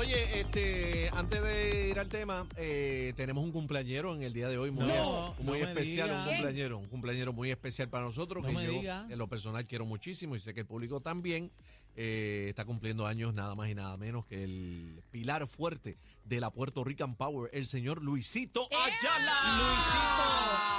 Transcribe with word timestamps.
oye, 0.00 0.40
este, 0.40 1.10
antes 1.12 1.42
de 1.42 1.88
ir 1.90 1.98
al 1.98 2.08
tema, 2.08 2.46
eh, 2.56 3.12
tenemos 3.16 3.44
un 3.44 3.52
cumpleañero 3.52 4.14
en 4.14 4.22
el 4.22 4.32
día 4.32 4.48
de 4.48 4.56
hoy 4.58 4.70
muy, 4.70 4.86
No, 4.86 5.34
muy 5.40 5.58
no 5.60 5.64
me 5.66 5.70
especial, 5.72 6.10
un 6.10 6.24
cumpleañero, 6.24 6.78
un 6.78 6.86
cumpleañero 6.88 7.32
muy 7.32 7.50
especial 7.50 7.88
para 7.90 8.04
nosotros, 8.04 8.42
No 8.42 8.58
que 8.58 8.66
yo 8.66 8.72
diga. 8.72 9.06
en 9.10 9.18
lo 9.18 9.28
personal 9.28 9.66
quiero 9.66 9.84
muchísimo 9.84 10.34
y 10.36 10.38
sé 10.38 10.54
que 10.54 10.60
el 10.60 10.66
público 10.66 11.00
también. 11.00 11.50
eh, 11.96 12.46
está 12.48 12.64
cumpliendo 12.64 13.04
años 13.06 13.34
nada 13.34 13.54
más 13.56 13.68
y 13.68 13.74
nada 13.74 13.96
menos 13.96 14.24
que 14.24 14.44
el 14.44 15.02
pilar 15.10 15.46
fuerte 15.48 15.98
de 16.24 16.40
la 16.40 16.50
Puerto 16.50 16.84
Rican 16.84 17.16
Power, 17.16 17.50
el 17.52 17.66
señor 17.66 18.02
Luisito 18.02 18.68
Ayala. 18.70 19.58
Luisito 19.58 20.22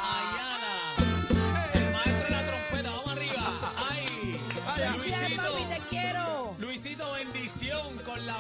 Ayala. 0.03 0.20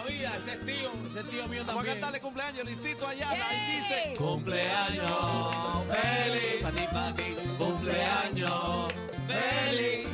La 0.03 0.09
vida. 0.09 0.33
Ese 0.37 0.51
es 0.53 0.65
tío, 0.65 0.91
ese 1.07 1.19
es 1.19 1.29
tío 1.29 1.47
mío 1.47 1.63
Vamos 1.65 1.69
a 1.69 1.75
también. 1.75 1.93
cantarle 1.95 2.19
cumpleaños, 2.21 2.63
Luisito 2.65 3.07
Ayala. 3.07 3.45
Y 3.53 3.75
dice, 3.77 4.13
cumpleaños 4.17 5.85
feliz, 5.87 6.61
Para 6.61 6.75
ti, 6.75 6.83
para 6.91 7.15
ti. 7.15 7.23
cumpleaños 7.57 8.93
feliz. 9.27 10.07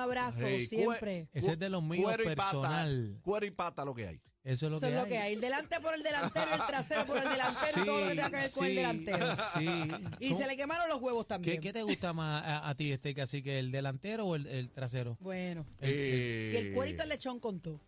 Abrazo 0.00 0.44
Hey, 0.46 0.66
siempre. 0.66 1.28
Ese 1.32 1.52
es 1.52 1.58
de 1.58 1.68
los 1.70 1.82
míos 1.82 2.04
Cuero 2.04 2.22
y 2.24 2.34
pata, 2.34 2.42
personal. 2.50 3.18
cuero 3.22 3.46
y 3.46 3.50
pata 3.50 3.84
lo 3.84 3.94
que 3.94 4.06
hay. 4.08 4.20
Eso 4.42 4.66
es 4.66 4.70
lo 4.72 4.76
Eso 4.78 4.86
que 4.86 4.92
es 4.92 4.94
lo 4.94 5.02
hay. 5.02 5.08
que 5.10 5.18
hay. 5.18 5.32
El 5.34 5.40
delante 5.42 5.80
por 5.80 5.94
el 5.94 6.02
delantero, 6.02 6.54
el 6.54 6.66
trasero 6.66 7.04
por 7.04 7.18
el 7.18 7.24
delantero 7.28 7.82
y 7.82 7.84
todo 7.84 8.00
lo 8.00 8.08
que 8.08 8.14
tenga 8.14 8.30
que 8.30 8.36
ver 8.36 8.50
con 8.50 8.64
el 8.64 8.70
sí, 8.70 8.74
delantero. 8.76 9.36
Sí. 9.36 9.68
Y 10.18 10.28
¿Cómo- 10.30 10.40
se 10.40 10.46
le 10.46 10.56
quemaron 10.56 10.88
los 10.88 11.00
huevos 11.02 11.26
también. 11.26 11.56
¿Qué, 11.56 11.60
qué 11.60 11.72
te 11.74 11.82
gusta 11.82 12.14
más 12.14 12.42
a, 12.44 12.68
a 12.70 12.74
ti, 12.74 12.90
este 12.90 13.20
así 13.20 13.42
que 13.42 13.58
el 13.58 13.70
delantero 13.70 14.24
o 14.26 14.36
el, 14.36 14.46
el 14.46 14.72
trasero? 14.72 15.18
Bueno. 15.20 15.66
El- 15.78 15.90
el- 15.90 15.96
Eh, 15.98 16.50
Y 16.54 16.56
el 16.56 16.72
cuerito 16.72 17.02
el 17.02 17.10
lechón 17.10 17.38
con 17.38 17.60
todo. 17.60 17.82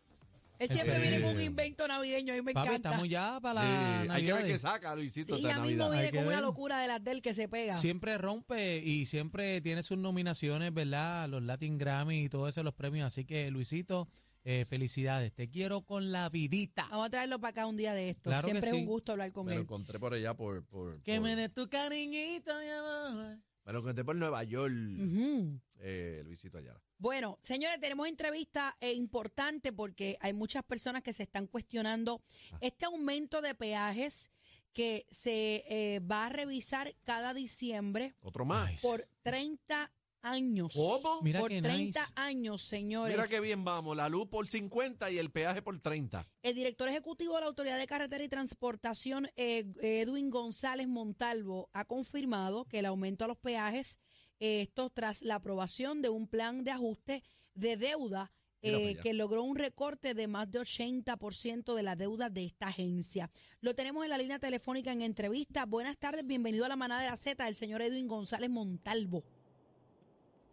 Él 0.63 0.69
siempre 0.69 0.97
Eh, 0.97 1.01
viene 1.01 1.21
con 1.21 1.37
un 1.37 1.43
invento 1.43 1.89
navideño. 1.89 2.35
Mí 2.35 2.43
me 2.43 2.53
Papi, 2.53 2.69
encanta. 2.69 2.89
estamos 2.91 3.09
ya 3.09 3.39
para 3.41 3.55
la 3.63 4.01
hay 4.01 4.07
que 4.25 4.33
ver 4.33 4.43
qué 4.43 4.49
Navidad. 4.51 4.59
saca 4.59 4.95
Luisito 4.97 5.37
Sí, 5.37 5.43
esta 5.43 5.57
ya 5.57 5.63
mismo 5.63 5.85
Navidad. 5.85 5.91
viene 5.91 6.07
Hay 6.07 6.11
que 6.13 6.17
con 6.19 6.27
una 6.27 6.37
ver. 6.37 6.45
locura 6.45 6.79
de 6.81 6.89
las 6.89 7.03
del 7.05 7.21
que 7.23 7.35
se 7.35 7.49
pega. 7.49 7.75
Siempre 7.75 8.17
rompe 8.19 8.79
y 8.79 9.07
siempre 9.07 9.61
tiene 9.61 9.83
sus 9.83 9.99
nominaciones, 9.99 10.73
¿verdad? 10.73 11.29
Los 11.29 11.43
Latin 11.43 11.79
Grammy 11.79 12.25
y 12.25 12.29
todo 12.29 12.49
eso, 12.49 12.63
los 12.63 12.75
premios. 12.75 13.07
Así 13.07 13.25
que, 13.25 13.51
Luisito, 13.51 14.09
eh, 14.45 14.65
felicidades. 14.69 15.33
Te 15.33 15.47
quiero 15.49 15.83
con 15.83 16.11
la 16.13 16.29
vidita. 16.29 16.87
Vamos 16.91 17.07
a 17.07 17.11
traerlo 17.11 17.39
para 17.41 17.51
acá 17.51 17.67
un 17.67 17.77
día 17.77 17.95
de 17.95 18.11
esto. 18.11 18.31
Claro 18.31 18.43
que 18.43 18.51
siempre 18.51 18.71
es 18.71 18.75
sí. 18.75 18.81
un 18.81 18.87
gusto 18.87 19.13
hablar 19.13 19.31
con 19.33 19.47
Me 19.47 19.53
lo 19.53 19.57
él. 19.59 19.63
encontré 19.63 19.99
por 20.01 20.15
allá 20.15 20.35
por... 20.35 20.65
por 20.65 21.01
Que 21.03 21.15
por- 21.17 21.23
me 21.25 21.37
des 21.37 21.53
tu 21.53 21.69
cariñito, 21.69 22.53
mi 22.61 22.69
amor. 22.69 23.39
Me 23.65 23.73
lo 23.73 23.79
encontré 23.79 24.05
por 24.05 24.17
Nueva 24.17 24.43
York, 24.43 24.73
Ujú. 24.75 25.61
eh, 25.79 26.23
Luisito 26.25 26.59
Ayala. 26.59 26.81
Bueno, 27.03 27.37
señores, 27.43 27.81
tenemos 27.81 28.07
entrevista 28.07 28.77
eh, 28.81 28.93
importante 28.93 29.73
porque 29.73 30.17
hay 30.21 30.33
muchas 30.33 30.63
personas 30.63 31.03
que 31.03 31.13
se 31.13 31.25
están 31.25 31.49
cuestionando 31.49 32.23
Ah. 32.53 32.59
este 32.61 32.85
aumento 32.85 33.41
de 33.41 33.57
peajes 33.57 34.31
que 34.73 35.05
se 35.11 35.65
eh, 35.69 35.99
va 35.99 36.27
a 36.27 36.29
revisar 36.29 36.95
cada 37.03 37.35
diciembre 37.35 38.15
Otro 38.21 38.45
más. 38.45 38.81
por 38.83 39.05
30 39.25 39.91
años. 40.23 40.75
¿Cómo? 40.77 41.21
Mira 41.23 41.41
por 41.41 41.49
qué 41.51 41.61
30 41.61 42.01
nice. 42.01 42.13
años, 42.15 42.63
señores. 42.63 43.17
Mira 43.17 43.27
qué 43.29 43.41
bien 43.41 43.65
vamos, 43.65 43.97
la 43.97 44.09
luz 44.09 44.29
por 44.29 44.47
50 44.47 45.11
y 45.11 45.19
el 45.19 45.33
peaje 45.33 45.61
por 45.61 45.81
30. 45.81 46.25
El 46.45 46.55
director 46.55 46.89
ejecutivo 46.89 47.35
de 47.35 47.41
la 47.41 47.47
Autoridad 47.49 47.79
de 47.79 47.87
Carretera 47.89 48.23
y 48.23 48.29
Transportación, 48.29 49.29
eh, 49.35 49.65
Edwin 49.83 50.31
González 50.31 50.87
Montalvo, 50.87 51.69
ha 51.73 51.85
confirmado 51.85 52.65
que 52.67 52.79
el 52.79 52.87
aumento 52.87 53.25
a 53.25 53.29
los 53.29 53.39
peajes, 53.39 53.99
esto 54.43 54.91
tras 54.91 55.23
la 55.23 55.37
aprobación 55.37 56.03
de 56.03 56.09
un 56.09 56.27
plan 56.27 56.65
de 56.65 56.73
ajuste 56.73 57.23
de 57.55 57.77
deuda 57.77 58.33
eh, 58.65 58.97
que 59.03 59.13
logró 59.13 59.43
un 59.43 59.57
recorte 59.57 60.15
de 60.15 60.27
más 60.29 60.51
de 60.51 60.61
80% 60.61 61.75
de 61.75 61.83
la 61.83 61.97
deuda 61.97 62.29
de 62.31 62.45
esta 62.45 62.67
agencia. 62.69 63.31
Lo 63.61 63.75
tenemos 63.75 64.05
en 64.05 64.11
la 64.11 64.19
línea 64.19 64.39
telefónica 64.39 64.93
en 64.93 65.03
entrevista. 65.03 65.67
Buenas 65.67 65.97
tardes, 65.99 66.25
bienvenido 66.27 66.65
a 66.65 66.69
la 66.69 66.77
manada 66.77 67.03
de 67.03 67.11
la 67.11 67.17
Z, 67.17 67.47
el 67.49 67.55
señor 67.57 67.83
Edwin 67.83 68.07
González 68.07 68.51
Montalvo. 68.51 69.25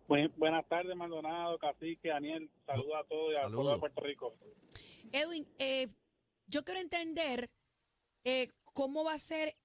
Buen- 0.07 0.31
buenas 0.38 0.67
tardes, 0.67 0.95
Maldonado, 0.95 1.57
Cacique, 1.59 2.09
Daniel. 2.09 2.50
Saludos 2.66 2.94
a 3.00 3.07
todos 3.07 3.31
y 3.31 3.35
a 3.35 3.41
Saludos. 3.44 3.56
pueblo 3.56 3.73
de 3.73 3.79
Puerto 3.79 4.01
Rico. 4.01 4.33
Edwin, 5.11 5.47
eh, 5.59 5.88
yo 6.47 6.63
quiero 6.63 6.79
entender 6.79 7.50
eh, 8.23 8.50
cómo 8.73 9.03
va 9.03 9.13
a 9.13 9.19
ser 9.19 9.56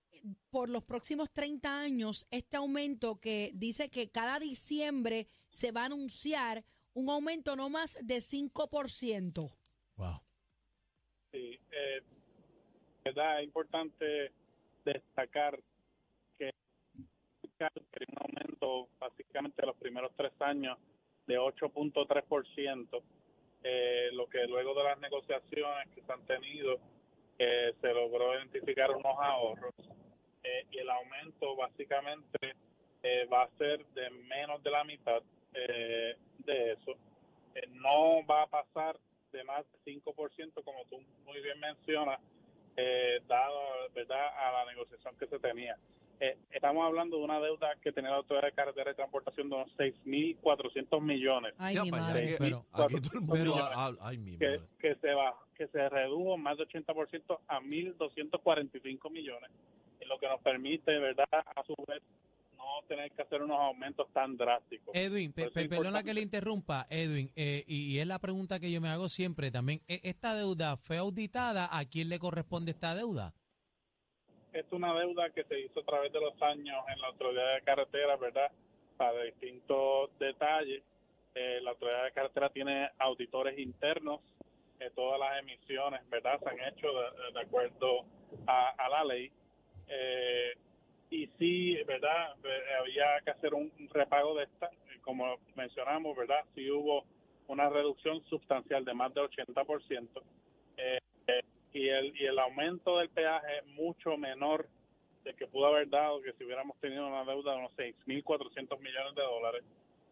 por 0.50 0.68
los 0.68 0.84
próximos 0.84 1.32
30 1.32 1.80
años 1.80 2.26
este 2.30 2.56
aumento 2.56 3.20
que 3.20 3.50
dice 3.54 3.90
que 3.90 4.10
cada 4.10 4.38
diciembre 4.38 5.26
se 5.50 5.72
va 5.72 5.82
a 5.82 5.86
anunciar 5.86 6.64
un 6.94 7.10
aumento 7.10 7.56
no 7.56 7.68
más 7.70 7.98
de 8.02 8.16
5%. 8.16 9.56
Wow. 9.96 10.20
Sí, 11.32 11.58
eh, 11.70 12.02
verdad, 13.04 13.40
es 13.40 13.44
importante 13.44 14.32
destacar 14.84 15.58
que 16.38 16.50
que 17.58 17.64
hay 17.64 18.06
un 18.08 18.18
aumento 18.18 18.88
básicamente 18.98 19.62
de 19.62 19.66
los 19.66 19.76
primeros 19.76 20.12
tres 20.16 20.32
años 20.40 20.78
de 21.26 21.38
8.3%, 21.38 23.02
eh, 23.62 24.10
lo 24.12 24.28
que 24.28 24.46
luego 24.46 24.74
de 24.74 24.84
las 24.84 24.98
negociaciones 25.00 25.88
que 25.94 26.02
se 26.02 26.12
han 26.12 26.24
tenido 26.26 26.78
eh, 27.38 27.74
se 27.80 27.92
logró 27.92 28.34
identificar 28.34 28.90
unos 28.90 29.16
ahorros 29.18 29.74
eh, 30.44 30.66
y 30.70 30.78
el 30.78 30.90
aumento 30.90 31.56
básicamente 31.56 32.54
eh, 33.02 33.26
va 33.32 33.42
a 33.44 33.48
ser 33.58 33.84
de 33.94 34.10
menos 34.10 34.62
de 34.62 34.70
la 34.70 34.84
mitad 34.84 35.22
eh, 35.54 36.16
de 36.38 36.72
eso. 36.72 36.92
Eh, 37.54 37.66
no 37.72 38.24
va 38.26 38.42
a 38.42 38.46
pasar 38.46 38.98
de 39.32 39.42
más 39.44 39.64
de 39.84 39.92
5%, 39.92 40.62
como 40.64 40.84
tú 40.90 41.00
muy 41.24 41.40
bien 41.40 41.58
mencionas, 41.60 42.20
eh, 42.76 43.20
dado 43.28 43.58
verdad 43.94 44.28
a 44.36 44.52
la 44.64 44.70
negociación 44.72 45.16
que 45.18 45.26
se 45.26 45.38
tenía. 45.38 45.76
Eh, 46.20 46.36
estamos 46.52 46.84
hablando 46.86 47.16
de 47.18 47.24
una 47.24 47.40
deuda 47.40 47.74
que 47.82 47.90
tenía 47.92 48.10
la 48.10 48.16
Autoridad 48.18 48.44
de 48.46 48.52
Carretera 48.52 48.92
y 48.92 48.94
Transportación 48.94 49.48
de 49.50 49.56
unos 49.56 49.76
6.400 49.76 51.00
millones, 51.02 51.54
Ay, 51.58 51.76
mi 51.82 51.90
madre. 51.90 52.26
que- 52.28 52.36
Pero- 52.38 52.64
aquí 52.72 53.00
todo 53.00 53.14
el 53.14 53.20
mundo 53.20 53.34
pero- 53.34 53.56
ha- 53.56 53.86
ha- 53.86 53.96
ay, 54.00 54.18
mi 54.18 54.38
que, 54.38 54.46
madre. 54.46 54.60
que 54.78 54.94
se 54.96 55.12
va, 55.12 55.34
que 55.56 55.66
se 55.68 55.88
redujo 55.88 56.36
más 56.36 56.56
de 56.56 56.64
80% 56.64 57.40
a 57.48 57.60
1.245 57.60 59.10
millones, 59.10 59.50
y 59.50 59.73
lo 60.08 60.18
que 60.18 60.28
nos 60.28 60.40
permite, 60.42 60.98
verdad, 60.98 61.26
a 61.32 61.62
su 61.64 61.74
vez, 61.86 62.02
no 62.56 62.64
tener 62.88 63.10
que 63.12 63.22
hacer 63.22 63.42
unos 63.42 63.58
aumentos 63.60 64.06
tan 64.12 64.36
drásticos. 64.36 64.94
Edwin, 64.94 65.32
pe- 65.32 65.50
perdona 65.50 66.02
que 66.02 66.14
le 66.14 66.20
interrumpa, 66.22 66.86
Edwin, 66.88 67.30
eh, 67.36 67.64
y, 67.66 67.92
y 67.94 67.98
es 68.00 68.06
la 68.06 68.18
pregunta 68.18 68.58
que 68.60 68.70
yo 68.72 68.80
me 68.80 68.88
hago 68.88 69.08
siempre 69.08 69.50
también. 69.50 69.80
¿E- 69.88 70.00
¿Esta 70.04 70.34
deuda 70.34 70.76
fue 70.76 70.96
auditada? 70.98 71.68
¿A 71.76 71.84
quién 71.84 72.08
le 72.08 72.18
corresponde 72.18 72.70
esta 72.72 72.94
deuda? 72.94 73.34
es 74.52 74.66
una 74.70 74.94
deuda 74.96 75.30
que 75.30 75.42
se 75.44 75.58
hizo 75.60 75.80
a 75.80 75.84
través 75.84 76.12
de 76.12 76.20
los 76.20 76.40
años 76.40 76.76
en 76.88 77.00
la 77.00 77.08
Autoridad 77.08 77.56
de 77.56 77.62
Carretera, 77.62 78.16
¿verdad? 78.16 78.52
Para 78.96 79.20
distintos 79.24 80.16
detalles. 80.20 80.80
Eh, 81.34 81.58
la 81.60 81.70
Autoridad 81.72 82.04
de 82.04 82.12
Carretera 82.12 82.48
tiene 82.50 82.88
auditores 82.98 83.58
internos. 83.58 84.20
eh, 84.78 84.90
todas 84.94 85.18
las 85.18 85.40
emisiones, 85.40 86.08
¿verdad? 86.08 86.38
Se 86.40 86.48
han 86.50 86.60
hecho 86.72 86.86
de, 86.86 87.32
de 87.32 87.40
acuerdo 87.40 88.04
a, 88.46 88.68
a 88.70 88.88
la 88.88 89.04
ley. 89.04 89.32
Eh, 89.88 90.52
y 91.10 91.26
sí, 91.38 91.76
¿verdad? 91.84 92.34
Eh, 92.44 92.62
había 92.80 93.20
que 93.24 93.30
hacer 93.30 93.54
un 93.54 93.70
repago 93.92 94.34
de 94.36 94.44
esta. 94.44 94.66
eh, 94.66 94.98
Como 95.02 95.38
mencionamos, 95.54 96.16
¿verdad? 96.16 96.44
Sí 96.54 96.70
hubo 96.70 97.04
una 97.46 97.68
reducción 97.68 98.22
sustancial 98.24 98.84
de 98.84 98.94
más 98.94 99.12
del 99.14 99.24
80%. 99.24 100.22
Eh, 100.76 100.98
eh, 101.26 101.42
y 101.72 101.88
el, 101.88 102.20
y 102.20 102.26
el 102.26 102.38
aumento 102.38 102.98
del 102.98 103.10
peaje 103.10 103.58
es 103.58 103.66
mucho 103.66 104.16
menor 104.16 104.66
de 105.24 105.34
que 105.34 105.46
pudo 105.46 105.66
haber 105.66 105.88
dado 105.88 106.20
que 106.20 106.32
si 106.34 106.44
hubiéramos 106.44 106.78
tenido 106.80 107.06
una 107.06 107.24
deuda 107.24 107.52
de 107.52 107.58
unos 107.58 107.72
6.400 107.76 108.78
millones 108.80 109.14
de 109.14 109.22
dólares. 109.22 109.64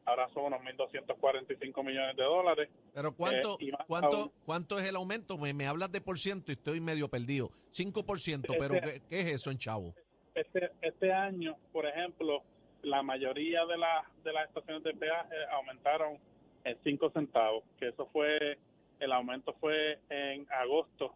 Ahora 0.04 0.28
son 0.34 0.46
unos 0.46 0.60
1.245 0.62 1.84
millones 1.84 2.16
de 2.16 2.22
dólares. 2.24 2.68
Pero 2.92 3.14
¿cuánto, 3.14 3.56
eh, 3.60 3.70
cuánto, 3.86 4.16
aún- 4.16 4.32
cuánto 4.44 4.78
es 4.80 4.86
el 4.86 4.96
aumento? 4.96 5.38
Me, 5.38 5.54
me 5.54 5.66
hablas 5.66 5.92
de 5.92 6.00
por 6.00 6.18
ciento 6.18 6.50
y 6.50 6.54
estoy 6.54 6.80
medio 6.80 7.08
perdido. 7.08 7.50
5%, 7.70 8.54
pero 8.58 8.74
Este- 8.74 9.00
¿qué, 9.00 9.06
qué 9.08 9.20
es 9.20 9.26
eso 9.26 9.50
en 9.50 9.58
chavo? 9.58 9.94
Este, 10.34 10.70
este 10.80 11.12
año, 11.12 11.56
por 11.72 11.86
ejemplo, 11.86 12.42
la 12.82 13.02
mayoría 13.02 13.64
de, 13.66 13.78
las 13.78 14.04
de 14.24 14.32
las 14.32 14.48
estaciones 14.48 14.82
de 14.82 14.92
peaje 14.94 15.34
aumentaron 15.52 16.18
en 16.64 16.76
5 16.82 17.10
centavos, 17.10 17.62
que 17.78 17.88
eso 17.88 18.06
fue, 18.12 18.58
el 18.98 19.12
aumento 19.12 19.52
fue 19.60 20.00
en 20.10 20.46
agosto 20.50 21.14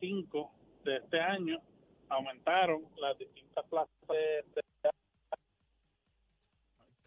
5 0.00 0.50
de 0.84 0.96
este 0.96 1.20
año 1.20 1.60
aumentaron 2.08 2.82
las 2.98 3.18
distintas 3.18 3.64
plazas 3.66 3.90
de, 4.08 4.44
de 4.54 4.60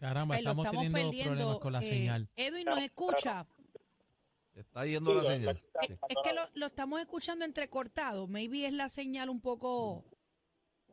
Caramba, 0.00 0.34
Ay, 0.34 0.40
estamos, 0.40 0.64
estamos 0.66 0.82
teniendo 0.84 1.08
perdiendo. 1.10 1.30
problemas 1.34 1.58
con 1.58 1.72
la 1.74 1.80
eh, 1.80 1.82
señal. 1.82 2.28
Edwin 2.36 2.64
nos 2.64 2.78
escucha. 2.82 3.46
Está 4.54 4.84
yendo 4.86 5.14
la 5.14 5.24
señal. 5.24 5.56
está- 5.56 5.80
Sí. 5.86 5.94
Es 6.08 6.16
que 6.24 6.32
lo, 6.34 6.42
lo 6.54 6.66
estamos 6.66 7.00
escuchando 7.00 7.44
entrecortado. 7.44 8.26
Maybe 8.26 8.66
es 8.66 8.72
la 8.72 8.88
señal 8.88 9.28
un 9.30 9.40
poco. 9.40 10.04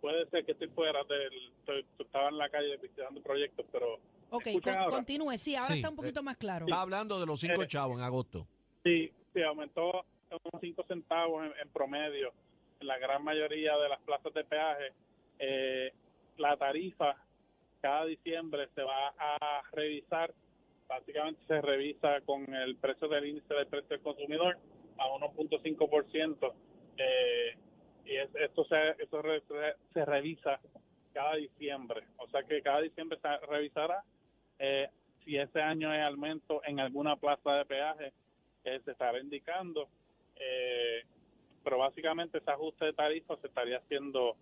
puede 0.01 0.29
ser 0.29 0.45
que 0.45 0.51
estoy 0.51 0.67
fuera 0.69 1.03
del 1.05 1.33
estoy- 1.59 1.85
estaba 1.99 2.29
en 2.29 2.37
la 2.37 2.47
calle 2.49 2.77
visitando 2.77 3.19
proyectos 3.21 3.65
pero 3.71 3.95
Ok, 4.29 4.43
con- 4.61 4.89
continúe. 4.91 5.37
Sí, 5.37 5.55
ahora 5.55 5.69
Sí. 5.73 5.79
está 5.79 5.89
un 5.89 5.95
poquito 5.95 6.21
más 6.21 6.37
claro. 6.37 6.65
Está 6.67 6.81
hablando 6.81 7.19
de 7.19 7.25
los 7.25 7.39
cinco 7.39 7.63
Eh, 7.63 7.67
chavos 7.67 7.97
en 7.97 8.03
agosto. 8.03 8.47
sí 8.83 9.11
sí 9.33 9.41
aumentó 9.41 10.05
unos 10.29 10.61
5 10.61 10.83
centavos 10.87 11.45
en, 11.45 11.51
en 11.61 11.69
promedio 11.69 12.31
en 12.79 12.87
la 12.87 12.97
gran 12.99 13.23
mayoría 13.23 13.75
de 13.77 13.89
las 13.89 13.99
plazas 14.01 14.33
de 14.33 14.43
peaje 14.43 14.93
Eh, 15.39 15.91
la 16.37 16.55
tarifa 16.57 17.15
cada 17.87 18.03
diciembre 18.05 18.67
se 18.75 18.83
va 18.83 19.13
a 19.17 19.61
revisar 19.71 20.33
básicamente 20.89 21.39
se 21.47 21.61
revisa 21.61 22.19
con 22.25 22.53
el 22.53 22.75
precio 22.75 23.07
del 23.07 23.25
índice 23.27 23.53
del 23.53 23.67
precio 23.67 23.87
del 23.89 24.01
consumidor 24.01 24.57
a 24.97 25.07
1.5% 25.07 26.53
eh, 26.97 27.55
y 28.05 28.15
es- 28.17 28.35
esto 28.35 28.65
se 28.65 28.75
re- 29.21 29.75
se 29.93 30.03
revisa 30.05 30.59
cada 31.13 31.35
diciembre 31.35 32.03
o 32.17 32.27
sea 32.27 32.43
que 32.43 32.61
cada 32.61 32.81
diciembre 32.81 33.17
se 33.21 33.37
revisará 33.47 34.03
eh, 34.59 34.89
si 35.23 35.37
ese 35.37 35.61
año 35.61 35.89
hay 35.89 36.01
aumento 36.01 36.61
en 36.65 36.81
alguna 36.81 37.15
plaza 37.15 37.53
de 37.55 37.65
peaje 37.65 38.11
eh, 38.65 38.81
se 38.83 38.91
estará 38.91 39.17
indicando 39.19 39.87
eh, 40.35 41.03
pero 41.63 41.77
básicamente 41.77 42.37
ese 42.39 42.51
ajuste 42.51 42.83
de 42.85 42.93
tarifa 42.93 43.37
se 43.37 43.47
estaría 43.47 43.77
haciendo 43.77 44.35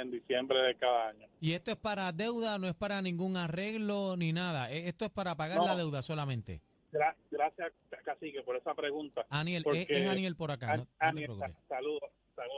en 0.00 0.10
diciembre 0.10 0.58
de 0.62 0.74
cada 0.76 1.08
año 1.08 1.26
Y 1.40 1.52
esto 1.52 1.70
es 1.70 1.76
para 1.76 2.10
deuda, 2.12 2.58
no 2.58 2.68
es 2.68 2.74
para 2.74 3.00
ningún 3.02 3.36
arreglo 3.36 4.16
ni 4.16 4.32
nada. 4.32 4.70
Eh, 4.72 4.88
Esto 4.88 5.04
es 5.04 5.10
para 5.10 5.34
pagar 5.36 5.58
No. 5.58 5.66
la 5.66 5.76
deuda 5.76 6.02
solamente. 6.02 6.60
Gra- 6.92 7.14
gracias 7.30 7.72
Cacique 8.04 8.42
por 8.42 8.56
esa 8.56 8.74
pregunta 8.74 9.26
Aniel, 9.28 9.62
Porque- 9.62 9.82
es, 9.82 9.90
es 9.90 10.08
Aniel 10.08 10.34
por 10.36 10.50
acá. 10.50 10.72
An- 10.72 10.80
no- 10.80 10.86
Aniel, 10.98 11.30
saludos, 11.68 12.10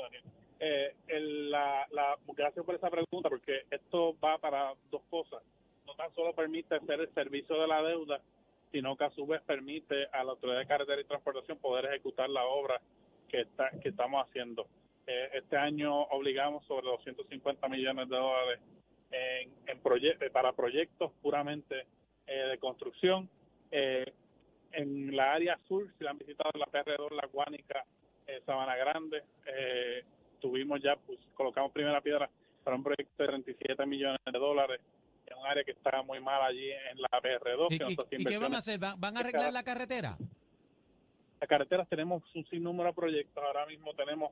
Aniel. 0.06 0.22
Eh, 0.60 0.94
el- 1.08 1.50
la, 1.50 1.86
la- 1.90 2.16
gracias 2.36 2.64
por 2.64 2.74
esa 2.74 2.90
pregunta, 2.90 3.28
porque 3.28 3.62
esto 3.70 4.16
va 4.22 4.38
para 4.38 4.74
dos 4.90 5.02
cosas. 5.10 5.42
No 5.86 5.94
tan 5.94 6.14
solo 6.14 6.34
permite 6.34 6.76
hacer 6.76 7.00
el 7.00 7.12
servicio 7.14 7.58
de 7.60 7.66
la 7.66 7.82
deuda, 7.82 8.20
sino 8.70 8.96
que 8.96 9.04
a 9.04 9.10
su 9.10 9.26
vez 9.26 9.40
permite 9.42 10.06
a 10.12 10.22
la 10.22 10.32
Autoridad 10.32 10.58
de 10.60 10.66
Carretera 10.66 11.00
y 11.00 11.04
Transportación 11.04 11.58
poder 11.58 11.86
ejecutar 11.86 12.28
la 12.30 12.44
obra 12.44 12.80
que, 13.28 13.40
está, 13.40 13.70
que 13.82 13.88
estamos 13.88 14.24
haciendo. 14.28 14.66
Eh, 15.06 15.30
este 15.34 15.56
año 15.56 16.02
obligamos 16.02 16.64
sobre 16.66 16.86
250 16.86 17.68
millones 17.68 18.08
de 18.08 18.16
dólares 18.16 18.60
en, 19.10 19.52
en 19.66 19.82
proye- 19.82 20.16
eh, 20.20 20.30
para 20.30 20.52
proyectos 20.52 21.12
puramente 21.22 21.86
eh, 22.26 22.32
de 22.50 22.58
construcción. 22.58 23.28
Eh, 23.70 24.12
en 24.72 25.16
la 25.16 25.32
área 25.32 25.58
sur, 25.66 25.88
si 25.98 26.04
la 26.04 26.10
han 26.10 26.18
visitado 26.18 26.50
la 26.54 26.66
PR2, 26.66 27.10
La 27.12 27.26
Guánica, 27.26 27.84
eh, 28.26 28.40
Sabana 28.46 28.76
Grande, 28.76 29.22
eh, 29.46 30.04
tuvimos 30.40 30.80
ya, 30.80 30.94
pues 30.96 31.18
colocamos 31.34 31.72
primera 31.72 32.00
piedra 32.00 32.30
para 32.62 32.76
un 32.76 32.84
proyecto 32.84 33.12
de 33.22 33.26
37 33.26 33.84
millones 33.86 34.20
de 34.24 34.38
dólares 34.38 34.80
en 35.26 35.36
un 35.38 35.46
área 35.46 35.64
que 35.64 35.72
está 35.72 36.02
muy 36.02 36.20
mal 36.20 36.40
allí 36.42 36.70
en 36.70 37.00
la 37.00 37.08
PR2. 37.08 37.66
¿Y, 37.70 37.78
que 37.78 37.84
y- 37.84 37.88
nosotros 37.96 38.08
y 38.20 38.24
qué 38.24 38.38
van 38.38 38.54
a 38.54 38.58
hacer? 38.58 38.78
¿Van, 38.78 39.00
van 39.00 39.16
a 39.16 39.20
arreglar 39.20 39.52
la 39.52 39.62
carretera? 39.64 40.16
las 41.40 41.48
carreteras 41.48 41.88
tenemos 41.88 42.22
un 42.34 42.44
sinnúmero 42.46 42.90
de 42.90 42.94
proyectos. 42.94 43.42
Ahora 43.42 43.64
mismo 43.66 43.94
tenemos 43.94 44.30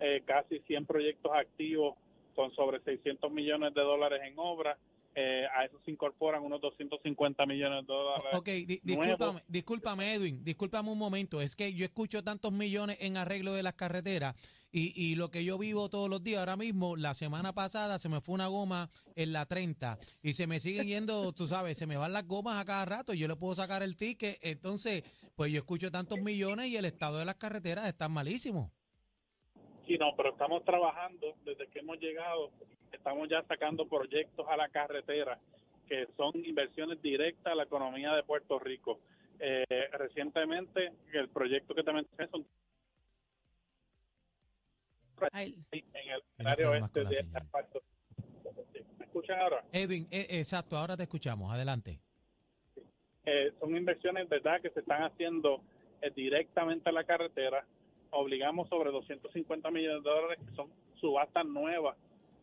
eh, 0.00 0.22
casi 0.26 0.58
100 0.66 0.86
proyectos 0.86 1.30
activos 1.34 1.96
con 2.34 2.52
sobre 2.54 2.80
600 2.82 3.30
millones 3.30 3.74
de 3.74 3.82
dólares 3.82 4.20
en 4.24 4.34
obra. 4.38 4.78
Eh, 5.12 5.44
a 5.56 5.64
eso 5.64 5.76
se 5.84 5.90
incorporan 5.90 6.40
unos 6.44 6.60
250 6.60 7.44
millones 7.44 7.84
de 7.84 7.92
dólares. 7.92 8.22
Ok, 8.32 8.46
di- 8.46 8.80
discúlpame, 8.84 9.40
discúlpame 9.48 10.14
Edwin, 10.14 10.44
discúlpame 10.44 10.88
un 10.92 10.98
momento, 10.98 11.40
es 11.42 11.56
que 11.56 11.74
yo 11.74 11.84
escucho 11.84 12.22
tantos 12.22 12.52
millones 12.52 12.96
en 13.00 13.16
arreglo 13.16 13.52
de 13.52 13.64
las 13.64 13.74
carreteras 13.74 14.36
y, 14.70 14.92
y 14.94 15.16
lo 15.16 15.28
que 15.32 15.44
yo 15.44 15.58
vivo 15.58 15.90
todos 15.90 16.08
los 16.08 16.22
días, 16.22 16.38
ahora 16.38 16.56
mismo, 16.56 16.96
la 16.96 17.14
semana 17.14 17.52
pasada 17.52 17.98
se 17.98 18.08
me 18.08 18.20
fue 18.20 18.36
una 18.36 18.46
goma 18.46 18.88
en 19.16 19.32
la 19.32 19.46
30 19.46 19.98
y 20.22 20.34
se 20.34 20.46
me 20.46 20.60
siguen 20.60 20.86
yendo, 20.86 21.32
tú 21.34 21.48
sabes, 21.48 21.76
se 21.76 21.88
me 21.88 21.96
van 21.96 22.12
las 22.12 22.28
gomas 22.28 22.60
a 22.60 22.64
cada 22.64 22.84
rato, 22.84 23.12
yo 23.12 23.26
le 23.26 23.34
puedo 23.34 23.56
sacar 23.56 23.82
el 23.82 23.96
ticket, 23.96 24.38
entonces, 24.42 25.02
pues 25.34 25.50
yo 25.50 25.58
escucho 25.58 25.90
tantos 25.90 26.20
millones 26.20 26.68
y 26.68 26.76
el 26.76 26.84
estado 26.84 27.18
de 27.18 27.24
las 27.24 27.34
carreteras 27.34 27.88
está 27.88 28.08
malísimo. 28.08 28.70
Sí, 29.90 29.98
no, 29.98 30.14
pero 30.16 30.28
estamos 30.30 30.64
trabajando 30.64 31.34
desde 31.44 31.66
que 31.66 31.80
hemos 31.80 31.98
llegado, 31.98 32.52
estamos 32.92 33.28
ya 33.28 33.42
sacando 33.42 33.88
proyectos 33.88 34.46
a 34.48 34.56
la 34.56 34.68
carretera 34.68 35.36
que 35.88 36.06
son 36.16 36.30
inversiones 36.44 37.02
directas 37.02 37.52
a 37.52 37.56
la 37.56 37.64
economía 37.64 38.14
de 38.14 38.22
Puerto 38.22 38.60
Rico. 38.60 39.00
Eh, 39.40 39.64
recientemente, 39.90 40.92
el 41.12 41.28
proyecto 41.30 41.74
que 41.74 41.82
te 41.82 41.92
mencioné 41.92 42.30
son 42.30 42.46
Ay, 45.32 45.60
en 45.72 45.84
el 46.38 46.46
área 46.46 46.70
oeste 46.70 47.02
de 47.02 47.26
asfalto. 47.34 47.82
¿Me 48.96 49.06
escuchan 49.06 49.40
ahora? 49.40 49.64
Edwin, 49.72 50.06
eh, 50.12 50.28
exacto, 50.38 50.76
ahora 50.76 50.96
te 50.96 51.02
escuchamos, 51.02 51.52
adelante. 51.52 51.98
Eh, 53.24 53.52
son 53.58 53.76
inversiones, 53.76 54.28
¿verdad?, 54.28 54.60
que 54.62 54.70
se 54.70 54.78
están 54.78 55.02
haciendo 55.02 55.60
eh, 56.00 56.12
directamente 56.14 56.88
a 56.88 56.92
la 56.92 57.02
carretera. 57.02 57.66
Obligamos 58.10 58.68
sobre 58.68 58.90
250 58.90 59.70
millones 59.70 60.02
de 60.02 60.10
dólares, 60.10 60.38
que 60.46 60.54
son 60.54 60.70
subastas 61.00 61.46
nuevas 61.46 61.96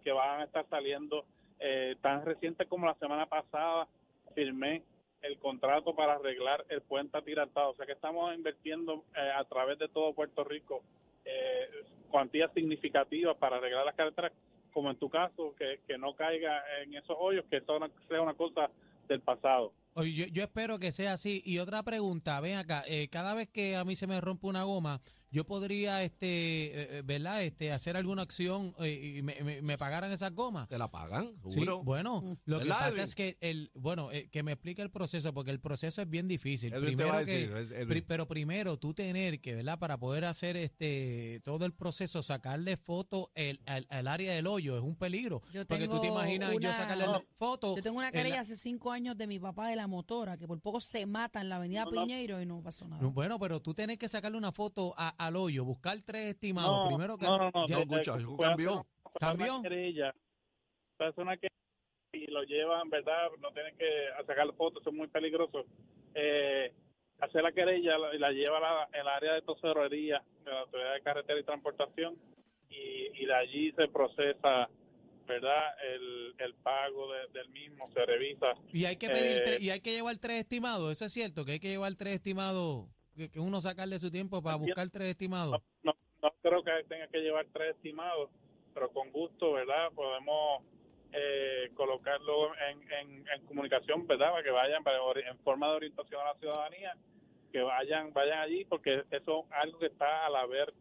que 0.03 0.11
van 0.11 0.41
a 0.41 0.43
estar 0.45 0.65
saliendo 0.69 1.25
eh, 1.59 1.95
tan 2.01 2.25
reciente 2.25 2.65
como 2.65 2.85
la 2.85 2.95
semana 2.95 3.25
pasada. 3.25 3.87
Firmé 4.35 4.83
el 5.21 5.37
contrato 5.39 5.95
para 5.95 6.13
arreglar 6.13 6.65
el 6.69 6.81
puente 6.81 7.17
atirantado. 7.17 7.71
O 7.71 7.75
sea 7.75 7.85
que 7.85 7.93
estamos 7.93 8.33
invirtiendo 8.35 9.03
eh, 9.15 9.31
a 9.35 9.43
través 9.45 9.79
de 9.79 9.89
todo 9.89 10.13
Puerto 10.13 10.43
Rico 10.43 10.83
eh, 11.25 11.69
cuantías 12.09 12.51
significativas 12.53 13.35
para 13.37 13.57
arreglar 13.57 13.85
las 13.85 13.95
carreteras, 13.95 14.31
como 14.71 14.89
en 14.89 14.97
tu 14.97 15.09
caso, 15.09 15.53
que, 15.57 15.81
que 15.87 15.97
no 15.97 16.15
caiga 16.15 16.63
en 16.81 16.93
esos 16.93 17.17
hoyos, 17.19 17.45
que 17.49 17.57
eso 17.57 17.77
sea 18.07 18.21
una 18.21 18.33
cosa 18.33 18.69
del 19.07 19.21
pasado. 19.21 19.73
Yo 20.05 20.43
espero 20.43 20.77
que 20.77 20.91
sea 20.91 21.13
así. 21.13 21.41
Y 21.43 21.57
otra 21.57 21.81
pregunta, 21.83 22.39
ven 22.39 22.57
acá, 22.57 22.83
eh, 22.87 23.07
cada 23.09 23.33
vez 23.33 23.49
que 23.49 23.75
a 23.75 23.83
mí 23.83 23.95
se 23.95 24.05
me 24.05 24.21
rompe 24.21 24.45
una 24.45 24.63
goma, 24.63 25.01
yo 25.31 25.45
podría, 25.45 26.03
este, 26.03 26.27
eh, 26.27 26.71
eh, 26.99 27.01
¿verdad? 27.05 27.43
Este, 27.43 27.71
hacer 27.71 27.97
alguna 27.97 28.21
acción 28.21 28.73
eh, 28.79 29.15
y 29.17 29.21
me, 29.21 29.35
me- 29.43 29.61
me 29.61 29.77
pagaran 29.77 30.11
esas 30.11 30.33
gomas. 30.33 30.67
¿Te 30.67 30.77
la 30.77 30.89
pagan? 30.89 31.33
Sí, 31.49 31.65
bueno, 31.83 32.21
lo 32.45 32.59
que 32.59 32.63
¿Verdad, 32.65 32.77
pasa 32.79 32.89
Edwin? 32.89 33.01
es 33.03 33.15
que 33.15 33.37
el, 33.41 33.71
bueno, 33.75 34.11
eh, 34.11 34.29
que 34.31 34.43
me 34.43 34.53
explique 34.53 34.81
el 34.81 34.89
proceso, 34.91 35.33
porque 35.33 35.51
el 35.51 35.59
proceso 35.59 36.01
es 36.01 36.09
bien 36.09 36.27
difícil. 36.27 36.73
Edwin 36.73 36.85
primero 36.85 37.09
va 37.09 37.17
a 37.19 37.23
que- 37.23 37.85
pri- 37.87 38.01
pero 38.01 38.27
primero 38.27 38.77
tú 38.77 38.93
tener 38.93 39.39
que, 39.41 39.55
¿verdad? 39.55 39.79
Para 39.79 39.97
poder 39.99 40.25
hacer 40.25 40.55
este 40.57 41.41
todo 41.43 41.65
el 41.65 41.73
proceso, 41.73 42.23
sacarle 42.23 42.77
foto 42.77 43.31
el, 43.35 43.61
al, 43.65 43.85
al 43.89 44.07
área 44.07 44.33
del 44.33 44.47
hoyo 44.47 44.77
es 44.77 44.83
un 44.83 44.95
peligro. 44.95 45.41
Yo 45.51 45.65
porque 45.65 45.87
tú 45.87 45.95
te 45.95 46.01
tengo 46.07 46.19
imaginas 46.19 46.53
yo 46.59 46.71
sacarle 46.73 47.05
foto. 47.37 47.75
Yo 47.75 47.83
tengo 47.83 47.97
una 47.99 48.11
querella 48.11 48.41
hace 48.41 48.55
cinco 48.55 48.91
años 48.91 49.17
de 49.17 49.27
mi 49.27 49.39
papá 49.39 49.67
de 49.69 49.75
la 49.75 49.87
motora, 49.87 50.37
que 50.37 50.47
por 50.47 50.59
poco 50.61 50.79
se 50.79 51.05
mata 51.05 51.41
en 51.41 51.49
la 51.49 51.57
avenida 51.57 51.85
No. 51.85 51.91
Piñeiro 51.91 52.41
y 52.41 52.45
no 52.45 52.61
pasó 52.61 52.87
nada. 52.87 53.01
No, 53.01 53.11
Bueno, 53.11 53.39
pero 53.39 53.61
tú 53.61 53.73
tienes 53.73 53.97
que 53.97 54.07
sacarle 54.09 54.37
una 54.37 54.51
foto 54.51 54.93
a- 54.97 55.09
al 55.27 55.35
hoyo, 55.35 55.63
buscar 55.65 55.97
tres 56.05 56.25
estimados. 56.33 56.83
No, 56.83 56.87
primero 56.95 57.17
que 57.17 57.25
no, 57.25 57.37
no, 57.37 57.51
no. 57.53 57.67
ya- 57.67 57.79
escucha, 57.79 58.13
puede 58.13 58.37
cambió. 58.49 58.85
¿Cambió? 59.19 59.53
Una 59.57 59.63
querella 59.69 60.13
y 62.13 62.31
lo 62.31 62.43
llevan, 62.43 62.89
¿verdad? 62.89 63.29
No 63.39 63.51
tienen 63.51 63.75
que 63.77 63.85
sacar 64.25 64.51
fotos, 64.55 64.83
son 64.83 64.95
muy 64.97 65.07
peligrosos. 65.07 65.65
Eh, 66.15 66.73
hacer 67.19 67.43
la 67.43 67.51
querella 67.51 67.97
la- 67.97 68.15
y 68.15 68.19
la 68.19 68.31
lleva 68.31 68.57
a 68.57 68.61
la, 68.61 68.99
el 68.99 69.07
área 69.07 69.33
de 69.33 69.41
tocerería 69.43 70.23
de 70.43 70.51
la 70.51 70.61
Autoridad 70.61 70.93
de 70.93 71.01
Carretera 71.01 71.39
y 71.39 71.43
Transportación 71.43 72.15
y, 72.69 73.21
y 73.21 73.25
de 73.25 73.33
allí 73.35 73.71
se 73.73 73.87
procesa, 73.89 74.69
¿verdad? 75.27 75.63
El, 75.93 76.33
el 76.39 76.53
pago 76.55 77.11
de- 77.13 77.27
del 77.39 77.49
mismo, 77.49 77.87
se 77.93 78.05
revisa. 78.05 78.53
y 78.73 78.85
hay 78.85 78.95
que 78.97 79.09
pedir 79.09 79.37
eh, 79.53 79.57
y 79.61 79.69
hay 79.69 79.81
que 79.81 79.91
llevar 79.93 80.17
tres 80.17 80.39
estimados. 80.39 80.91
Eso 80.91 81.05
es 81.05 81.13
cierto, 81.13 81.45
que 81.45 81.53
hay 81.53 81.59
que 81.59 81.69
llevar 81.69 81.93
tres 81.95 82.15
estimados, 82.15 82.87
que, 83.17 83.29
que 83.29 83.39
uno 83.39 83.59
sacarle 83.59 83.99
su 83.99 84.11
tiempo 84.11 84.41
para 84.41 84.55
buscar 84.55 84.89
tres 84.89 85.09
estimados. 85.09 85.61
no, 85.83 85.93
no 86.21 86.31
creo 86.41 86.63
que 86.63 86.71
tenga 86.87 87.07
que 87.07 87.19
llevar 87.19 87.47
tres 87.51 87.75
estimados, 87.75 88.29
pero 88.73 88.89
con 88.91 89.11
gusto, 89.11 89.53
¿verdad? 89.53 89.91
Podemos 89.93 90.63
eh, 91.11 91.71
colocarlo 91.73 92.51
en, 92.69 92.91
en, 92.91 93.27
en 93.27 93.45
comunicación, 93.45 94.05
¿verdad? 94.07 94.31
Para 94.31 94.43
que 94.43 94.51
vayan 94.51 94.83
para 94.83 94.97
en 94.97 95.37
forma 95.39 95.67
de 95.69 95.75
orientación 95.75 96.21
a 96.21 96.33
la 96.33 96.39
ciudadanía, 96.39 96.95
que 97.51 97.61
vayan 97.61 98.13
vayan 98.13 98.39
allí, 98.39 98.65
porque 98.65 99.03
eso 99.11 99.45
es 99.45 99.51
algo 99.51 99.79
que 99.79 99.87
está 99.87 100.25
al 100.27 100.35
haber 100.35 100.73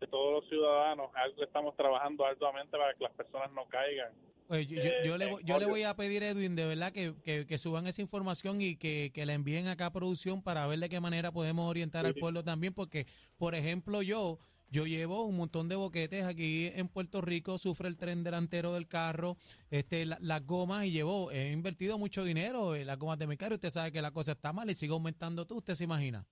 de 0.00 0.06
todos 0.08 0.32
los 0.34 0.48
ciudadanos, 0.48 1.10
algo 1.14 1.36
que 1.36 1.44
estamos 1.44 1.76
trabajando 1.76 2.26
arduamente 2.26 2.76
para 2.76 2.94
que 2.94 3.04
las 3.04 3.12
personas 3.12 3.50
no 3.52 3.66
caigan. 3.66 4.12
Pues 4.48 4.68
yo, 4.68 4.76
yo- 4.76 4.82
eh, 4.82 4.94
yo 5.04 5.18
le, 5.18 5.26
voy- 5.26 5.42
yo 5.44 5.58
le 5.58 5.66
voy 5.66 5.82
a 5.82 5.96
pedir, 5.96 6.22
Edwin, 6.22 6.54
de 6.54 6.66
verdad 6.66 6.92
que, 6.92 7.14
que- 7.24 7.46
que 7.46 7.58
suban 7.58 7.86
esa 7.86 8.00
información 8.02 8.60
y 8.60 8.76
que, 8.76 9.10
que 9.12 9.26
la 9.26 9.34
envíen 9.34 9.66
acá 9.66 9.86
a 9.86 9.92
producción 9.92 10.40
para 10.42 10.66
ver 10.66 10.78
de 10.78 10.88
qué 10.88 11.00
manera 11.00 11.32
podemos 11.32 11.68
orientar 11.68 12.06
al 12.06 12.14
pueblo 12.14 12.44
también, 12.44 12.72
porque, 12.72 13.06
por 13.38 13.54
ejemplo, 13.54 14.02
yo 14.02 14.38
Yo 14.68 14.84
llevo 14.84 15.24
un 15.24 15.36
montón 15.36 15.68
de 15.68 15.76
boquetes 15.76 16.24
aquí 16.24 16.72
en 16.74 16.88
Puerto 16.88 17.20
Rico, 17.20 17.56
sufre 17.56 17.86
el 17.86 17.96
tren 17.96 18.24
delantero 18.24 18.74
del 18.74 18.88
carro, 18.88 19.36
este, 19.70 20.04
la- 20.04 20.18
las 20.20 20.44
gomas 20.44 20.84
y 20.86 20.90
llevo, 20.90 21.30
he 21.30 21.52
invertido 21.52 21.98
mucho 21.98 22.24
dinero 22.24 22.74
en 22.74 22.88
las 22.88 22.98
gomas 22.98 23.16
de 23.16 23.28
mi 23.28 23.36
carro. 23.36 23.54
Usted 23.54 23.70
sabe 23.70 23.92
que 23.92 24.02
la 24.02 24.10
cosa 24.10 24.32
está 24.32 24.52
mal 24.52 24.68
y 24.68 24.74
sigue 24.74 24.92
aumentando 24.92 25.46
tú, 25.46 25.58
¿usted 25.58 25.76
se 25.76 25.84
imagina? 25.84 26.26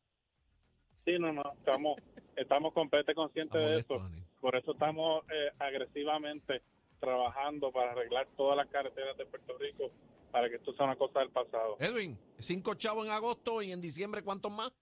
Sí, 1.04 1.12
no, 1.20 1.32
no, 1.32 1.44
estamos, 1.58 1.94
estamos 2.36 2.72
completamente 2.72 3.14
conscientes 3.14 3.60
de 3.68 3.78
eso. 3.78 4.10
Por 4.40 4.56
eso 4.56 4.72
estamos 4.72 5.22
eh, 5.30 5.50
agresivamente 5.60 6.60
trabajando 7.04 7.70
para 7.72 7.92
arreglar 7.92 8.26
todas 8.36 8.56
las 8.56 8.68
carreteras 8.68 9.16
de 9.16 9.26
Puerto 9.26 9.56
Rico 9.58 9.90
para 10.30 10.48
que 10.48 10.56
esto 10.56 10.74
sea 10.74 10.86
una 10.86 10.96
cosa 10.96 11.20
del 11.20 11.30
pasado. 11.30 11.76
Edwin, 11.78 12.18
cinco 12.38 12.74
chavos 12.74 13.06
en 13.06 13.12
agosto 13.12 13.62
y 13.62 13.70
en 13.72 13.80
diciembre, 13.80 14.22
¿cuántos 14.22 14.50
más? 14.50 14.72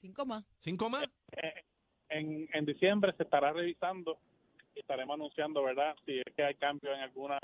Cinco 0.00 0.24
más. 0.24 0.44
¿Cinco 0.58 0.88
más? 0.88 1.04
Eh, 1.36 1.52
en, 2.08 2.48
en 2.52 2.64
diciembre 2.64 3.12
se 3.16 3.22
estará 3.24 3.52
revisando 3.52 4.18
y 4.74 4.80
estaremos 4.80 5.14
anunciando, 5.14 5.62
¿verdad? 5.62 5.94
Si 6.06 6.18
es 6.18 6.34
que 6.34 6.42
hay 6.44 6.54
cambio 6.54 6.92
en 6.94 7.00
alguna, 7.00 7.38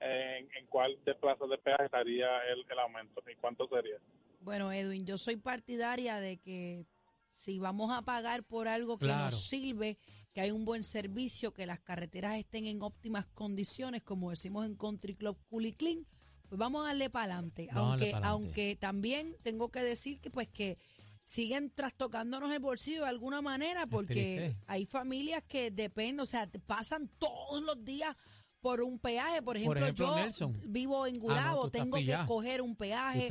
en, 0.00 0.48
en 0.56 0.66
cuál 0.68 0.96
de 1.04 1.14
plazas 1.16 1.48
de 1.48 1.58
peaje 1.58 1.84
estaría 1.86 2.28
el, 2.52 2.64
el 2.70 2.78
aumento 2.78 3.20
y 3.30 3.34
cuánto 3.36 3.66
sería. 3.68 3.96
Bueno, 4.40 4.70
Edwin, 4.72 5.04
yo 5.04 5.18
soy 5.18 5.36
partidaria 5.36 6.20
de 6.20 6.36
que 6.38 6.86
si 7.28 7.58
vamos 7.58 7.90
a 7.92 8.02
pagar 8.02 8.44
por 8.44 8.68
algo 8.68 8.96
que 8.98 9.06
Claro. 9.06 9.24
nos 9.24 9.44
sirve, 9.48 9.98
que 10.38 10.42
hay 10.42 10.52
un 10.52 10.64
buen 10.64 10.84
servicio, 10.84 11.52
que 11.52 11.66
las 11.66 11.80
carreteras 11.80 12.38
estén 12.38 12.66
en 12.66 12.80
óptimas 12.80 13.26
condiciones, 13.26 14.04
como 14.04 14.30
decimos 14.30 14.66
en 14.66 14.76
Country 14.76 15.16
Club 15.16 15.36
Clean, 15.76 16.06
pues 16.48 16.56
vamos 16.56 16.84
a 16.84 16.86
darle 16.86 17.10
para 17.10 17.34
adelante. 17.34 17.66
Aunque, 17.72 18.12
aunque 18.22 18.76
también 18.76 19.34
tengo 19.42 19.72
que 19.72 19.82
decir 19.82 20.20
que 20.20 20.30
pues 20.30 20.46
que 20.46 20.78
siguen 21.24 21.72
trastocándonos 21.74 22.52
el 22.52 22.60
bolsillo 22.60 23.02
de 23.02 23.08
alguna 23.08 23.42
manera, 23.42 23.84
porque 23.86 24.54
hay 24.68 24.86
familias 24.86 25.42
que 25.42 25.72
dependen, 25.72 26.20
o 26.20 26.26
sea, 26.26 26.48
pasan 26.68 27.10
todos 27.18 27.60
los 27.64 27.84
días 27.84 28.14
por 28.60 28.80
un 28.82 29.00
peaje. 29.00 29.42
Por 29.42 29.56
ejemplo, 29.56 29.80
ejemplo, 29.80 30.06
yo 30.06 30.16
Nelson. 30.18 30.60
vivo 30.68 31.04
en 31.08 31.16
Ah, 31.16 31.18
no, 31.18 31.22
Gurabo, 31.22 31.70
tengo 31.72 31.96
que 31.96 32.16
coger 32.28 32.62
un 32.62 32.76
¿Tú 32.76 32.78
peaje. 32.78 33.28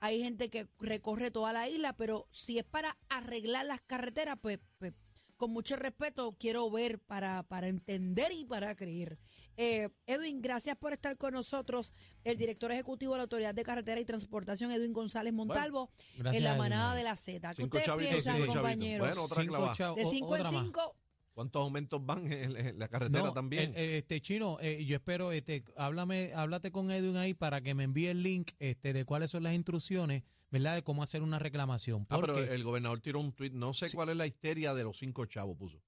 Hay 0.00 0.20
gente 0.20 0.50
que 0.50 0.66
recorre 0.80 1.30
toda 1.30 1.52
la 1.52 1.68
isla, 1.68 1.92
pero 1.92 2.26
si 2.32 2.58
es 2.58 2.64
para 2.64 2.98
arreglar 3.08 3.66
las 3.66 3.80
carreteras, 3.82 4.36
pues, 4.42 4.58
pues, 4.78 4.94
con 5.40 5.52
mucho 5.52 5.74
respeto 5.76 6.36
quiero 6.38 6.70
ver 6.70 6.98
para, 6.98 7.42
para 7.44 7.66
entender 7.68 8.30
y 8.30 8.44
para 8.44 8.76
creer. 8.76 9.18
Eh, 9.56 9.88
Edwin, 10.06 10.42
gracias 10.42 10.76
por 10.76 10.92
estar 10.92 11.16
con 11.16 11.32
nosotros. 11.32 11.92
El 12.24 12.36
director 12.36 12.70
ejecutivo 12.72 13.12
de 13.14 13.18
la 13.18 13.22
Autoridad 13.22 13.54
de 13.54 13.62
Carretera 13.64 13.98
y 14.00 14.04
Transportación, 14.04 14.70
Edwin 14.70 14.92
González 14.92 15.32
Montalvo, 15.32 15.90
gracias, 16.18 16.36
en 16.36 16.44
la 16.44 16.50
Edwin. 16.50 16.58
manada 16.58 16.94
de 16.94 17.04
la 17.04 17.16
Z. 17.16 17.48
¿Qué 17.48 17.54
Cinco 17.54 17.78
ustedes 17.78 17.86
chavitos, 17.86 18.12
piensan, 18.24 18.46
compañeros? 18.46 19.08
Bueno, 19.08 19.24
otra 19.24 19.42
Cinco 19.42 19.56
de 19.96 20.02
o- 20.04 20.10
5 20.10 20.36
en 20.36 20.40
otra 20.42 20.52
más. 20.52 20.62
5, 20.62 20.96
¿Cuántos 21.40 21.62
aumentos 21.62 22.04
van 22.04 22.30
en, 22.30 22.78
la 22.78 22.86
carretera 22.88 23.24
No, 23.24 23.32
también? 23.32 23.70
eh, 23.70 23.94
eh, 23.94 23.98
este 24.00 24.20
chino, 24.20 24.58
eh, 24.60 24.84
yo 24.84 24.94
espero, 24.94 25.32
este, 25.32 25.64
háblame, 25.74 26.32
háblate 26.34 26.70
con 26.70 26.90
Edwin 26.90 27.16
ahí 27.16 27.32
para 27.32 27.62
que 27.62 27.74
me 27.74 27.84
envíe 27.84 28.08
el 28.08 28.22
link, 28.22 28.50
este, 28.58 28.92
de 28.92 29.06
cuáles 29.06 29.30
son 29.30 29.44
las 29.44 29.54
instrucciones, 29.54 30.22
¿verdad? 30.50 30.74
De 30.74 30.82
cómo 30.82 31.02
hacer 31.02 31.22
una 31.22 31.38
reclamación. 31.38 32.06
ah, 32.10 32.18
pero 32.20 32.36
el 32.36 32.62
gobernador 32.62 33.00
tiró 33.00 33.20
un 33.20 33.32
tuit. 33.32 33.54
No 33.54 33.72
sé 33.72 33.90
cuál 33.90 34.10
es 34.10 34.18
la 34.18 34.26
histeria 34.26 34.74
de 34.74 34.84
los 34.84 34.98
cinco 34.98 35.24
chavos, 35.24 35.56
puso. 35.56 35.80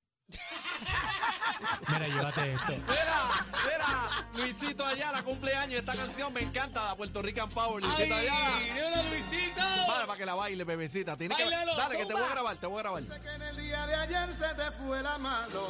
mira, 1.90 2.08
llévate 2.08 2.52
esto. 2.54 2.72
Mira, 2.88 3.20
mira, 3.66 4.08
Luisito 4.38 4.86
Ayala, 4.86 5.22
cumpleaños. 5.22 5.80
Esta 5.80 5.94
canción 5.94 6.32
me 6.32 6.40
encanta, 6.40 6.82
la 6.82 6.96
Puerto 6.96 7.20
Rican 7.20 7.50
Power. 7.50 7.84
Luisito 7.84 8.14
Ayala. 8.14 8.58
¡Hola, 8.88 9.02
Luisito! 9.02 9.71
Vale, 9.86 10.06
para 10.06 10.18
que 10.18 10.26
la 10.26 10.34
baile, 10.34 10.64
bebecita. 10.64 11.16
Tiene 11.16 11.34
que, 11.36 11.44
Báilalo, 11.44 11.76
dale, 11.76 11.96
que 11.96 12.06
te 12.06 12.14
voy 12.14 12.22
a 12.22 12.28
grabar, 12.28 12.56
te 12.56 12.66
voy 12.66 12.78
a 12.78 12.82
grabar. 12.82 13.02
Sé 13.02 13.20
que 13.20 13.30
en 13.30 13.42
el 13.42 13.56
día 13.56 13.86
de 13.86 13.94
ayer 13.94 14.34
se 14.34 14.48
te 14.54 14.70
fue 14.72 15.02
la 15.02 15.18
mano. 15.18 15.60